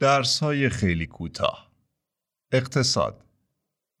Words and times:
درس 0.00 0.40
های 0.42 0.68
خیلی 0.68 1.06
کوتاه. 1.06 1.70
اقتصاد 2.52 3.24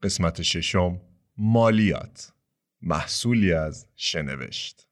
قسمت 0.02 0.42
ششم 0.42 1.00
مالیات. 1.36 2.32
محصولی 2.82 3.52
از 3.52 3.86
شنوشت. 3.96 4.86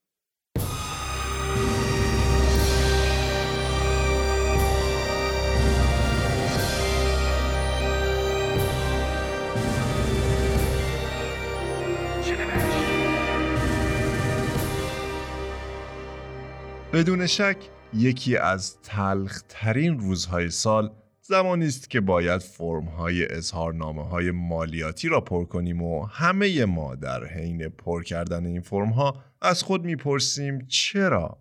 بدون 16.93 17.27
شک 17.27 17.57
یکی 17.95 18.37
از 18.37 18.81
تلخترین 18.83 19.99
روزهای 19.99 20.51
سال 20.51 20.91
زمانی 21.21 21.67
است 21.67 21.91
که 21.91 22.01
باید 22.01 22.41
فرمهای 22.41 23.33
اظهارنامه 23.33 24.09
های 24.09 24.31
مالیاتی 24.31 25.09
را 25.09 25.21
پر 25.21 25.45
کنیم 25.45 25.83
و 25.83 26.07
همه 26.07 26.65
ما 26.65 26.95
در 26.95 27.25
حین 27.25 27.69
پر 27.69 28.03
کردن 28.03 28.47
این 28.47 28.61
فرمها 28.61 29.25
از 29.43 29.63
خود 29.63 29.85
می‌پرسیم 29.85 30.67
چرا؟ 30.67 31.39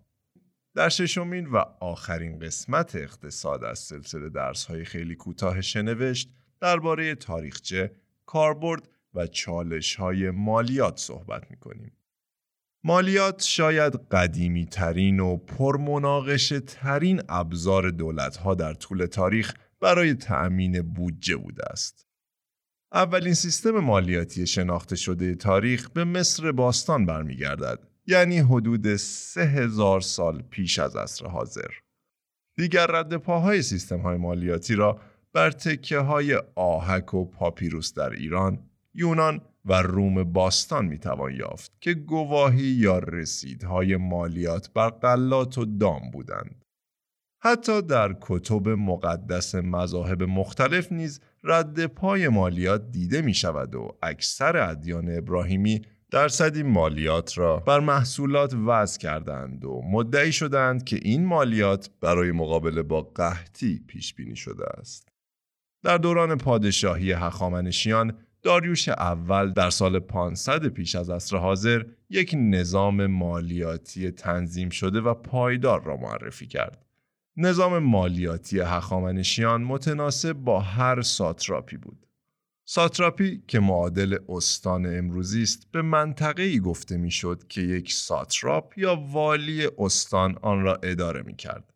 در 0.74 0.88
ششمین 0.88 1.46
و 1.46 1.56
آخرین 1.80 2.38
قسمت 2.38 2.96
اقتصاد 2.96 3.64
از 3.64 3.78
سلسله 3.78 4.28
درس 4.28 4.64
های 4.64 4.84
خیلی 4.84 5.14
کوتاه 5.14 5.60
شنوشت 5.60 6.30
درباره 6.60 7.14
تاریخچه، 7.14 7.92
کاربرد 8.26 8.88
و 9.14 9.26
چالش 9.26 9.94
های 9.94 10.30
مالیات 10.30 10.98
صحبت 10.98 11.50
می 11.50 11.56
کنیم. 11.56 11.97
مالیات 12.84 13.42
شاید 13.42 13.92
قدیمی 14.10 14.66
ترین 14.66 15.20
و 15.20 15.36
پرمناقشه 15.36 16.60
ترین 16.60 17.22
ابزار 17.28 17.90
دولت 17.90 18.36
ها 18.36 18.54
در 18.54 18.74
طول 18.74 19.06
تاریخ 19.06 19.54
برای 19.80 20.14
تأمین 20.14 20.82
بودجه 20.82 21.36
بوده 21.36 21.62
است. 21.70 22.06
اولین 22.92 23.34
سیستم 23.34 23.70
مالیاتی 23.70 24.46
شناخته 24.46 24.96
شده 24.96 25.34
تاریخ 25.34 25.90
به 25.90 26.04
مصر 26.04 26.52
باستان 26.52 27.06
برمیگردد 27.06 27.78
یعنی 28.06 28.38
حدود 28.38 28.96
سه 28.96 29.40
هزار 29.40 30.00
سال 30.00 30.42
پیش 30.42 30.78
از 30.78 30.96
عصر 30.96 31.26
حاضر. 31.26 31.70
دیگر 32.56 32.86
رد 32.86 33.16
پاهای 33.16 33.62
سیستم 33.62 34.00
های 34.00 34.16
مالیاتی 34.16 34.74
را 34.74 35.00
بر 35.32 35.50
تکه 35.50 35.98
های 35.98 36.42
آهک 36.54 37.14
و 37.14 37.24
پاپیروس 37.24 37.94
در 37.94 38.10
ایران، 38.10 38.70
یونان 38.94 39.40
و 39.64 39.82
روم 39.82 40.24
باستان 40.24 40.86
می‌توان 40.86 41.34
یافت 41.34 41.72
که 41.80 41.94
گواهی 41.94 42.62
یا 42.62 42.98
رسیدهای 42.98 43.96
مالیات 43.96 44.70
بر 44.72 44.88
قلات 44.88 45.58
و 45.58 45.64
دام 45.64 46.10
بودند. 46.10 46.64
حتی 47.42 47.82
در 47.82 48.16
کتب 48.20 48.68
مقدس 48.68 49.54
مذاهب 49.54 50.22
مختلف 50.22 50.92
نیز 50.92 51.20
رد 51.44 51.86
پای 51.86 52.28
مالیات 52.28 52.90
دیده 52.90 53.22
می 53.22 53.34
شود 53.34 53.74
و 53.74 53.98
اکثر 54.02 54.56
ادیان 54.56 55.16
ابراهیمی 55.16 55.82
درصدی 56.10 56.62
مالیات 56.62 57.38
را 57.38 57.56
بر 57.56 57.80
محصولات 57.80 58.54
وضع 58.54 59.00
کردند 59.00 59.64
و 59.64 59.82
مدعی 59.84 60.32
شدند 60.32 60.84
که 60.84 60.98
این 61.02 61.26
مالیات 61.26 61.90
برای 62.00 62.32
مقابله 62.32 62.82
با 62.82 63.00
قحطی 63.00 63.84
پیش 63.86 64.14
بینی 64.14 64.36
شده 64.36 64.64
است. 64.78 65.08
در 65.84 65.98
دوران 65.98 66.38
پادشاهی 66.38 67.12
هخامنشیان 67.12 68.18
داریوش 68.42 68.88
اول 68.88 69.52
در 69.52 69.70
سال 69.70 69.98
500 69.98 70.66
پیش 70.66 70.94
از 70.94 71.10
عصر 71.10 71.36
حاضر 71.36 71.84
یک 72.10 72.34
نظام 72.38 73.06
مالیاتی 73.06 74.10
تنظیم 74.10 74.70
شده 74.70 75.00
و 75.00 75.14
پایدار 75.14 75.82
را 75.84 75.96
معرفی 75.96 76.46
کرد. 76.46 76.84
نظام 77.36 77.78
مالیاتی 77.78 78.60
هخامنشیان 78.60 79.62
متناسب 79.62 80.32
با 80.32 80.60
هر 80.60 81.02
ساتراپی 81.02 81.76
بود. 81.76 82.06
ساتراپی 82.64 83.42
که 83.46 83.60
معادل 83.60 84.18
استان 84.28 84.98
امروزی 84.98 85.42
است 85.42 85.68
به 85.72 85.82
منطقه 85.82 86.42
ای 86.42 86.60
گفته 86.60 86.96
می‌شد 86.96 87.42
که 87.48 87.60
یک 87.60 87.92
ساتراپ 87.92 88.78
یا 88.78 88.96
والی 88.96 89.68
استان 89.78 90.38
آن 90.42 90.62
را 90.62 90.78
اداره 90.82 91.22
می 91.22 91.36
کرد. 91.36 91.74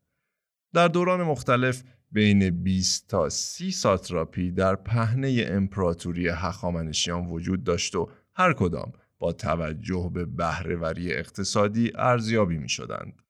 در 0.75 0.88
دوران 0.88 1.22
مختلف 1.22 1.82
بین 2.12 2.62
20 2.62 3.09
تا 3.09 3.28
30 3.28 3.71
ساتراپی 3.71 4.50
در 4.50 4.75
پهنه 4.75 5.45
امپراتوری 5.49 6.28
هخامنشیان 6.28 7.27
وجود 7.27 7.65
داشت 7.65 7.97
و 7.97 8.09
هر 8.34 8.53
کدام 8.53 8.93
با 9.19 9.33
توجه 9.33 10.11
به 10.15 10.25
بهرهوری 10.25 11.12
اقتصادی 11.12 11.93
ارزیابی 11.95 12.59
می 12.59 12.69
شدند. 12.69 13.23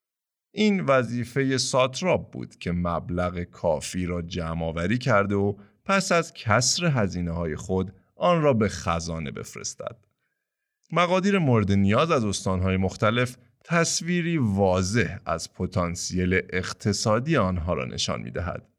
این 0.51 0.81
وظیفه 0.81 1.57
ساتراپ 1.57 2.31
بود 2.31 2.55
که 2.55 2.71
مبلغ 2.71 3.43
کافی 3.43 4.05
را 4.05 4.21
جمع 4.21 4.65
آوری 4.65 4.97
کرده 4.97 5.35
و 5.35 5.53
پس 5.85 6.11
از 6.11 6.33
کسر 6.33 6.85
هزینه 6.85 7.31
های 7.31 7.55
خود 7.55 7.93
آن 8.15 8.41
را 8.41 8.53
به 8.53 8.67
خزانه 8.69 9.31
بفرستد. 9.31 9.97
مقادیر 10.91 11.39
مورد 11.39 11.71
نیاز 11.71 12.11
از 12.11 12.25
استانهای 12.25 12.77
مختلف 12.77 13.37
تصویری 13.65 14.37
واضح 14.37 15.17
از 15.25 15.53
پتانسیل 15.53 16.41
اقتصادی 16.49 17.37
آنها 17.37 17.73
را 17.73 17.85
نشان 17.85 18.21
می 18.21 18.31
دهد. 18.31 18.72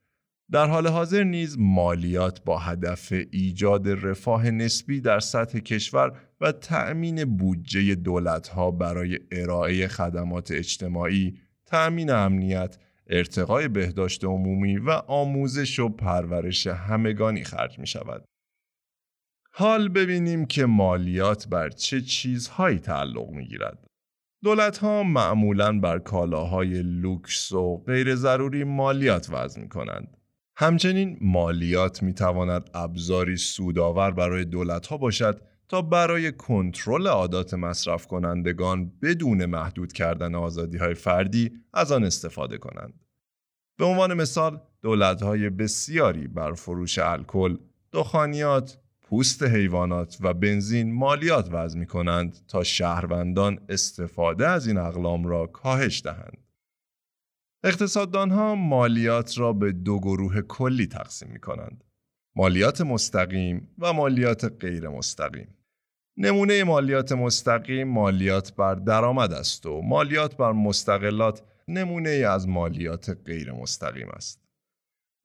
در 0.54 0.66
حال 0.66 0.86
حاضر 0.86 1.24
نیز 1.24 1.56
مالیات 1.58 2.44
با 2.44 2.58
هدف 2.58 3.12
ایجاد 3.30 3.88
رفاه 3.88 4.50
نسبی 4.50 5.00
در 5.00 5.20
سطح 5.20 5.58
کشور 5.58 6.20
و 6.40 6.52
تأمین 6.52 7.36
بودجه 7.36 7.94
دولتها 7.94 8.70
برای 8.70 9.18
ارائه 9.32 9.88
خدمات 9.88 10.50
اجتماعی، 10.50 11.38
تأمین 11.66 12.10
امنیت، 12.10 12.78
ارتقای 13.06 13.68
بهداشت 13.68 14.24
عمومی 14.24 14.76
و 14.76 14.90
آموزش 14.90 15.78
و 15.78 15.88
پرورش 15.88 16.66
همگانی 16.66 17.44
خرج 17.44 17.78
می 17.78 17.86
شود. 17.86 18.24
حال 19.52 19.88
ببینیم 19.88 20.46
که 20.46 20.66
مالیات 20.66 21.48
بر 21.48 21.68
چه 21.68 22.00
چیزهایی 22.00 22.78
تعلق 22.78 23.30
می 23.30 23.46
گیرد. 23.46 23.86
دولت 24.44 24.78
ها 24.78 25.02
معمولا 25.02 25.78
بر 25.78 25.98
کالاهای 25.98 26.82
لوکس 26.82 27.52
و 27.52 27.76
غیر 27.86 28.14
ضروری 28.14 28.64
مالیات 28.64 29.30
وضع 29.30 29.60
می 29.60 29.68
کنند. 29.68 30.16
همچنین 30.56 31.18
مالیات 31.20 32.02
می 32.02 32.14
تواند 32.14 32.70
ابزاری 32.74 33.36
سودآور 33.36 34.10
برای 34.10 34.44
دولت 34.44 34.86
ها 34.86 34.96
باشد 34.96 35.40
تا 35.68 35.82
برای 35.82 36.32
کنترل 36.32 37.06
عادات 37.06 37.54
مصرف 37.54 38.06
کنندگان 38.06 38.92
بدون 39.02 39.46
محدود 39.46 39.92
کردن 39.92 40.34
آزادی 40.34 40.78
های 40.78 40.94
فردی 40.94 41.52
از 41.72 41.92
آن 41.92 42.04
استفاده 42.04 42.58
کنند. 42.58 43.04
به 43.78 43.84
عنوان 43.84 44.14
مثال 44.14 44.60
دولت 44.82 45.22
های 45.22 45.50
بسیاری 45.50 46.28
بر 46.28 46.52
فروش 46.52 46.98
الکل، 46.98 47.56
دخانیات، 47.92 48.78
پوست 49.02 49.42
حیوانات 49.42 50.18
و 50.20 50.34
بنزین 50.34 50.94
مالیات 50.94 51.48
وضع 51.52 51.78
می 51.78 51.86
کنند 51.86 52.38
تا 52.48 52.64
شهروندان 52.64 53.60
استفاده 53.68 54.48
از 54.48 54.66
این 54.66 54.78
اقلام 54.78 55.26
را 55.26 55.46
کاهش 55.46 56.02
دهند. 56.02 56.43
اقتصاددان 57.66 58.30
ها 58.30 58.54
مالیات 58.54 59.38
را 59.38 59.52
به 59.52 59.72
دو 59.72 59.98
گروه 59.98 60.40
کلی 60.40 60.86
تقسیم 60.86 61.28
می 61.32 61.40
کنند. 61.40 61.84
مالیات 62.36 62.80
مستقیم 62.80 63.68
و 63.78 63.92
مالیات 63.92 64.44
غیر 64.60 64.88
مستقیم. 64.88 65.54
نمونه 66.16 66.64
مالیات 66.64 67.12
مستقیم 67.12 67.88
مالیات 67.88 68.54
بر 68.56 68.74
درآمد 68.74 69.32
است 69.32 69.66
و 69.66 69.82
مالیات 69.82 70.36
بر 70.36 70.52
مستقلات 70.52 71.42
نمونه 71.68 72.10
از 72.10 72.48
مالیات 72.48 73.18
غیر 73.26 73.52
مستقیم 73.52 74.08
است. 74.08 74.40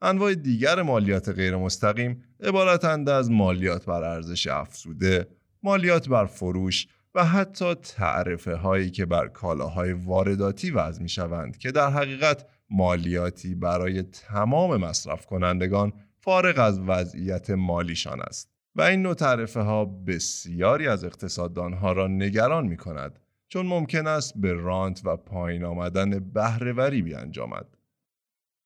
انواع 0.01 0.35
دیگر 0.35 0.81
مالیات 0.81 1.29
غیر 1.29 1.55
مستقیم 1.55 2.23
عبارتند 2.39 3.09
از 3.09 3.31
مالیات 3.31 3.85
بر 3.85 4.03
ارزش 4.03 4.47
افزوده، 4.47 5.27
مالیات 5.63 6.09
بر 6.09 6.25
فروش 6.25 6.87
و 7.15 7.25
حتی 7.25 7.75
تعرفه 7.75 8.55
هایی 8.55 8.91
که 8.91 9.05
بر 9.05 9.27
کالاهای 9.27 9.93
وارداتی 9.93 10.71
وضع 10.71 11.01
می 11.01 11.09
شوند 11.09 11.57
که 11.57 11.71
در 11.71 11.89
حقیقت 11.89 12.45
مالیاتی 12.69 13.55
برای 13.55 14.03
تمام 14.03 14.77
مصرف 14.77 15.25
کنندگان 15.25 15.93
فارغ 16.21 16.59
از 16.59 16.79
وضعیت 16.79 17.49
مالیشان 17.49 18.21
است 18.21 18.51
و 18.75 18.81
این 18.81 19.01
نوع 19.01 19.13
تعرفه 19.13 19.59
ها 19.59 19.85
بسیاری 19.85 20.87
از 20.87 21.03
اقتصاددان 21.03 21.73
ها 21.73 21.91
را 21.91 22.07
نگران 22.07 22.67
می 22.67 22.77
کند 22.77 23.19
چون 23.47 23.65
ممکن 23.65 24.07
است 24.07 24.33
به 24.37 24.53
رانت 24.53 25.01
و 25.05 25.17
پایین 25.17 25.63
آمدن 25.63 26.19
بهرهوری 26.19 27.01
بیانجامد. 27.01 27.78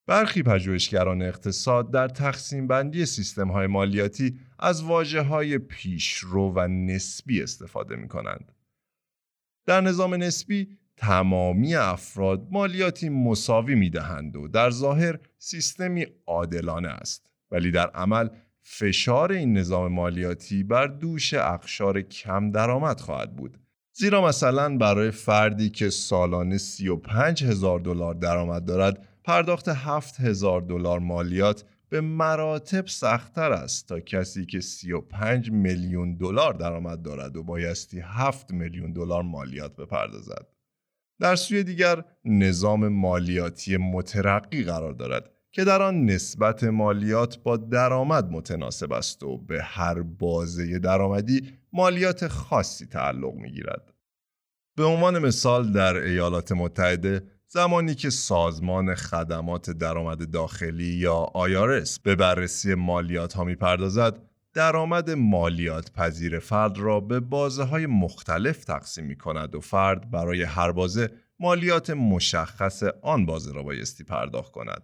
برخی 0.08 0.44
پژوهشگران 0.44 1.22
اقتصاد 1.22 1.92
در 1.92 2.08
تقسیم 2.08 2.68
بندی 2.68 3.06
سیستم 3.06 3.52
های 3.52 3.68
مالیاتی 3.68 4.40
از 4.60 4.84
واجه 4.84 5.22
های 5.22 5.58
پیشرو 5.58 6.54
و 6.56 6.68
نسبی 6.68 7.44
استفاده 7.44 7.96
می 7.96 8.08
کنند. 8.08 8.52
در 9.66 9.82
نظام 9.82 10.14
نسبی 10.14 10.78
تمامی 10.98 11.76
افراد 11.76 12.48
مالیاتی 12.52 13.10
مساوی 13.10 13.76
می 13.76 13.90
دهند 13.90 14.36
و 14.36 14.48
در 14.48 14.70
ظاهر 14.70 15.20
سیستمی 15.38 16.06
عادلانه 16.28 16.90
است 16.90 17.30
ولی 17.52 17.72
در 17.72 17.90
عمل 17.90 18.30
فشار 18.62 19.32
این 19.32 19.58
نظام 19.58 19.92
مالیاتی 19.92 20.64
بر 20.64 20.88
دوش 20.88 21.34
اقشار 21.34 22.02
کم 22.02 22.52
درآمد 22.52 23.00
خواهد 23.00 23.36
بود 23.36 23.58
زیرا 23.94 24.28
مثلا 24.28 24.78
برای 24.78 25.12
فردی 25.12 25.70
که 25.70 25.90
سالانه 25.90 26.58
35 26.58 27.44
هزار 27.44 27.80
دلار 27.80 28.14
درآمد 28.14 28.66
دارد 28.66 29.08
پرداخت 29.24 29.68
7 29.68 30.20
هزار 30.20 30.62
دلار 30.62 31.00
مالیات 31.00 31.64
به 31.90 32.02
مراتب 32.02 32.88
سختتر 32.88 33.52
است 33.52 33.88
تا 33.88 34.00
کسی 34.00 34.46
که 34.46 34.60
35 34.60 35.52
میلیون 35.52 36.16
دلار 36.16 36.54
درآمد 36.54 37.02
دارد 37.02 37.38
و 37.38 37.44
بایستی 37.44 38.00
7 38.00 38.52
میلیون 38.52 38.94
دلار 38.94 39.24
مالیات 39.24 39.76
بپردازد. 39.76 40.48
در 41.20 41.36
سوی 41.36 41.64
دیگر 41.64 42.04
نظام 42.26 42.88
مالیاتی 42.88 43.78
مترقی 43.78 44.64
قرار 44.64 44.94
دارد 44.94 45.30
که 45.52 45.64
در 45.64 45.82
آن 45.82 46.06
نسبت 46.06 46.64
مالیات 46.64 47.44
با 47.44 47.58
درآمد 47.58 48.32
متناسب 48.32 48.92
است 48.92 49.24
و 49.24 49.38
به 49.38 49.64
هر 49.64 50.02
بازه 50.02 50.80
درآمدی 50.80 51.54
مالیات 51.74 52.28
خاصی 52.28 52.86
تعلق 52.86 53.34
می 53.34 53.52
گیرد. 53.52 53.94
به 54.76 54.84
عنوان 54.84 55.20
مثال 55.20 55.72
در 55.72 55.96
ایالات 55.96 56.52
متحده 56.52 57.24
زمانی 57.54 57.96
که 57.96 58.10
سازمان 58.10 58.96
خدمات 58.96 59.70
درآمد 59.70 60.32
داخلی 60.32 60.94
یا 60.94 61.14
آیارس 61.14 62.00
به 62.00 62.16
بررسی 62.16 62.76
مالیات 62.76 63.34
ها 63.34 63.44
می 63.44 63.56
پردازد 63.56 64.20
درآمد 64.54 65.12
مالیات 65.12 65.92
پذیر 65.92 66.40
فرد 66.40 66.78
را 66.78 67.00
به 67.00 67.20
بازه 67.20 67.64
های 67.64 67.86
مختلف 67.86 68.64
تقسیم 68.64 69.06
می 69.06 69.16
کند 69.16 69.56
و 69.56 69.60
فرد 69.60 70.12
برای 70.12 70.44
هر 70.44 70.72
بازه 70.72 71.10
مالیات 71.40 71.90
مشخص 71.90 72.84
آن 73.02 73.26
بازه 73.26 73.54
را 73.54 73.64
بایستی 73.64 74.04
پرداخت 74.04 74.52
کند. 74.52 74.84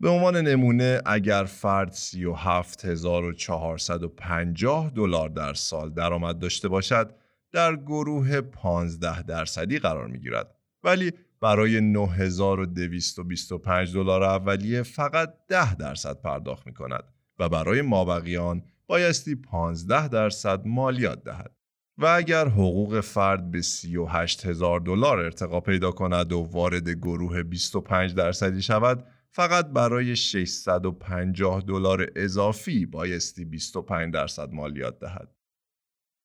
به 0.00 0.08
عنوان 0.08 0.36
نمونه 0.36 1.00
اگر 1.06 1.44
فرد 1.44 1.92
37450 1.92 4.90
دلار 4.90 5.28
در 5.28 5.54
سال 5.54 5.90
درآمد 5.90 6.38
داشته 6.38 6.68
باشد 6.68 7.14
در 7.52 7.76
گروه 7.76 8.40
15 8.40 9.22
درصدی 9.22 9.78
قرار 9.78 10.06
می 10.06 10.18
گیرد 10.18 10.54
ولی 10.84 11.12
برای 11.44 11.80
9225 11.80 13.94
دلار 13.94 14.22
اولیه 14.22 14.82
فقط 14.82 15.34
10 15.48 15.74
درصد 15.74 16.20
پرداخت 16.20 16.66
می 16.66 16.74
کند 16.74 17.04
و 17.38 17.48
برای 17.48 17.82
مابقیان 17.82 18.62
بایستی 18.86 19.34
15 19.34 20.08
درصد 20.08 20.66
مالیات 20.66 21.24
دهد. 21.24 21.56
و 21.98 22.06
اگر 22.06 22.48
حقوق 22.48 23.00
فرد 23.00 23.50
به 23.50 23.62
38 23.62 24.46
هزار 24.46 24.80
دلار 24.80 25.18
ارتقا 25.18 25.60
پیدا 25.60 25.90
کند 25.90 26.32
و 26.32 26.48
وارد 26.52 26.88
گروه 26.88 27.42
25 27.42 28.14
درصدی 28.14 28.62
شود 28.62 29.04
فقط 29.30 29.66
برای 29.66 30.16
650 30.16 31.60
دلار 31.60 32.06
اضافی 32.16 32.86
بایستی 32.86 33.44
25 33.44 34.14
درصد 34.14 34.52
مالیات 34.52 34.98
دهد. 34.98 35.34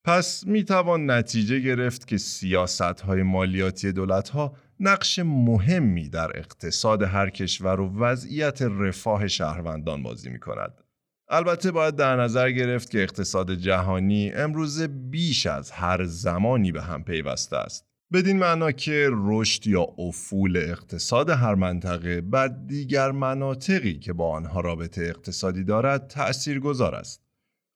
پس 0.03 0.47
می 0.47 0.63
توان 0.63 1.11
نتیجه 1.11 1.59
گرفت 1.59 2.07
که 2.07 2.17
سیاست 2.17 2.81
های 2.81 3.23
مالیاتی 3.23 3.91
دولت 3.91 4.29
ها 4.29 4.55
نقش 4.79 5.19
مهمی 5.19 6.09
در 6.09 6.37
اقتصاد 6.37 7.03
هر 7.03 7.29
کشور 7.29 7.79
و 7.79 7.99
وضعیت 7.99 8.61
رفاه 8.61 9.27
شهروندان 9.27 10.03
بازی 10.03 10.29
می 10.29 10.39
کند. 10.39 10.83
البته 11.29 11.71
باید 11.71 11.95
در 11.95 12.15
نظر 12.15 12.51
گرفت 12.51 12.89
که 12.91 13.03
اقتصاد 13.03 13.55
جهانی 13.55 14.31
امروزه 14.31 14.87
بیش 14.87 15.45
از 15.45 15.71
هر 15.71 16.03
زمانی 16.03 16.71
به 16.71 16.81
هم 16.81 17.03
پیوسته 17.03 17.57
است. 17.57 17.85
بدین 18.13 18.39
معنا 18.39 18.71
که 18.71 19.09
رشد 19.11 19.67
یا 19.67 19.87
افول 19.97 20.57
اقتصاد 20.57 21.29
هر 21.29 21.55
منطقه 21.55 22.21
بر 22.21 22.47
دیگر 22.47 23.11
مناطقی 23.11 23.99
که 23.99 24.13
با 24.13 24.29
آنها 24.29 24.61
رابطه 24.61 25.01
اقتصادی 25.01 25.63
دارد 25.63 26.07
تأثیر 26.07 26.59
گذار 26.59 26.95
است. 26.95 27.23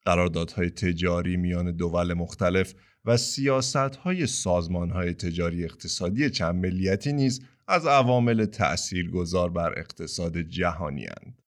قراردادهای 0.05 0.69
تجاری 0.69 1.37
میان 1.37 1.71
دول 1.71 2.13
مختلف 2.13 2.73
و 3.05 3.17
سیاستهای 3.17 4.27
سازمانهای 4.27 5.13
تجاری 5.13 5.63
اقتصادی 5.63 6.29
چند 6.29 6.55
ملیتی 6.55 7.13
نیز 7.13 7.41
از 7.67 7.87
عوامل 7.87 8.45
تأثیرگذار 8.45 9.49
بر 9.49 9.79
اقتصاد 9.79 10.37
جهانی 10.37 11.05
هند. 11.05 11.41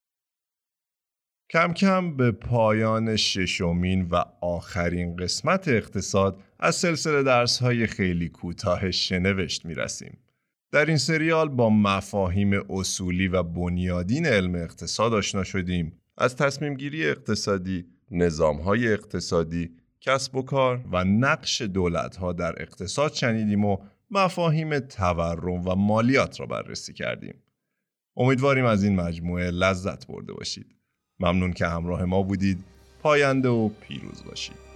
کم 1.49 1.73
کم 1.73 2.17
به 2.17 2.31
پایان 2.31 3.15
ششمین 3.15 4.07
و 4.07 4.23
آخرین 4.41 5.15
قسمت 5.15 5.67
اقتصاد 5.67 6.43
از 6.59 6.75
سلسله 6.75 7.23
درس 7.23 7.59
های 7.59 7.87
خیلی 7.87 8.29
کوتاه 8.29 8.91
شنوشت 8.91 9.65
می 9.65 9.73
رسیم. 9.73 10.17
در 10.71 10.85
این 10.85 10.97
سریال 10.97 11.49
با 11.49 11.69
مفاهیم 11.69 12.53
اصولی 12.69 13.27
و 13.27 13.43
بنیادین 13.43 14.25
علم 14.25 14.55
اقتصاد 14.55 15.13
آشنا 15.13 15.43
شدیم 15.43 16.01
از 16.17 16.35
تصمیم 16.35 16.73
گیری 16.73 17.09
اقتصادی، 17.09 17.85
نظام 18.11 18.57
های 18.57 18.93
اقتصادی، 18.93 19.71
کسب 20.07 20.35
و 20.35 20.41
کار 20.41 20.85
و 20.91 21.03
نقش 21.03 21.61
دولت 21.61 22.15
ها 22.15 22.33
در 22.33 22.61
اقتصاد 22.61 23.13
شنیدیم 23.13 23.65
و 23.65 23.77
مفاهیم 24.11 24.79
تورم 24.79 25.67
و 25.67 25.75
مالیات 25.75 26.39
را 26.39 26.45
بررسی 26.45 26.93
کردیم. 26.93 27.43
امیدواریم 28.17 28.65
از 28.65 28.83
این 28.83 28.95
مجموعه 28.95 29.51
لذت 29.51 30.07
برده 30.07 30.33
باشید. 30.33 30.75
ممنون 31.19 31.53
که 31.53 31.67
همراه 31.67 32.05
ما 32.05 32.23
بودید 32.23 32.63
پاینده 33.03 33.49
و 33.49 33.69
پیروز 33.69 34.23
باشید 34.23 34.66